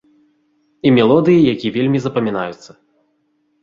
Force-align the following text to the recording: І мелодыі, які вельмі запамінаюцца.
І 0.87 0.93
мелодыі, 0.97 1.45
які 1.53 1.73
вельмі 1.79 1.97
запамінаюцца. 2.09 2.71